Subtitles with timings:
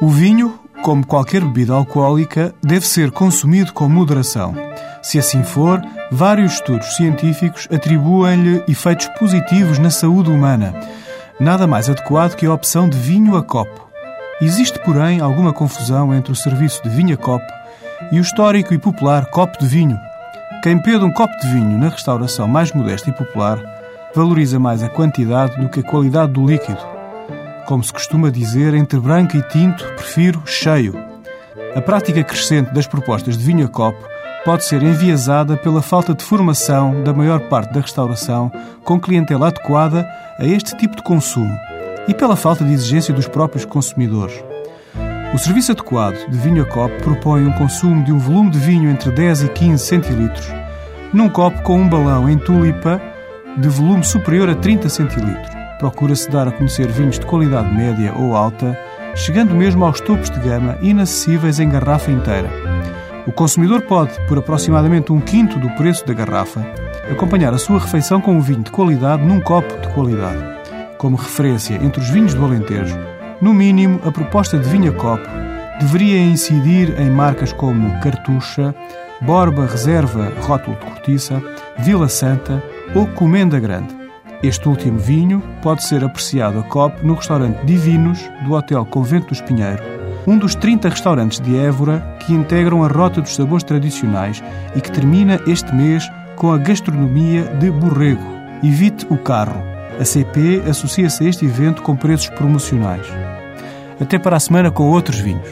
[0.00, 4.54] O vinho, como qualquer bebida alcoólica, deve ser consumido com moderação.
[5.02, 5.82] Se assim for,
[6.12, 10.72] vários estudos científicos atribuem-lhe efeitos positivos na saúde humana.
[11.40, 13.88] Nada mais adequado que a opção de vinho a copo.
[14.40, 17.52] Existe, porém, alguma confusão entre o serviço de vinho a copo
[18.12, 19.98] e o histórico e popular copo de vinho.
[20.62, 23.58] Quem pede um copo de vinho na restauração mais modesta e popular
[24.14, 26.97] valoriza mais a quantidade do que a qualidade do líquido.
[27.68, 30.98] Como se costuma dizer, entre branco e tinto, prefiro cheio.
[31.76, 34.02] A prática crescente das propostas de vinho a copo
[34.42, 38.50] pode ser enviesada pela falta de formação da maior parte da restauração
[38.84, 41.54] com clientela adequada a este tipo de consumo
[42.08, 44.42] e pela falta de exigência dos próprios consumidores.
[45.34, 48.90] O serviço adequado de vinho a copo propõe um consumo de um volume de vinho
[48.90, 50.46] entre 10 e 15 centilitros,
[51.12, 52.98] num copo com um balão em tulipa
[53.58, 55.57] de volume superior a 30 centilitros.
[55.78, 58.76] Procura-se dar a conhecer vinhos de qualidade média ou alta,
[59.14, 62.50] chegando mesmo aos topos de gama inacessíveis em garrafa inteira.
[63.26, 66.66] O consumidor pode, por aproximadamente um quinto do preço da garrafa,
[67.10, 70.42] acompanhar a sua refeição com um vinho de qualidade num copo de qualidade.
[70.96, 72.98] Como referência entre os vinhos do Alentejo,
[73.40, 75.28] no mínimo, a proposta de vinho a copo
[75.78, 78.74] deveria incidir em marcas como Cartucha,
[79.20, 81.42] Borba Reserva Rótulo de Cortiça,
[81.78, 82.62] Vila Santa
[82.94, 83.97] ou Comenda Grande.
[84.42, 89.40] Este último vinho pode ser apreciado a copo no restaurante Divinos do Hotel Convento dos
[89.40, 89.82] Pinheiro,
[90.28, 94.42] um dos 30 restaurantes de Évora que integram a Rota dos Sabores Tradicionais
[94.76, 98.22] e que termina este mês com a gastronomia de borrego.
[98.62, 99.60] Evite o carro.
[99.98, 103.06] A CP associa-se a este evento com preços promocionais.
[104.00, 105.48] Até para a semana com outros vinhos.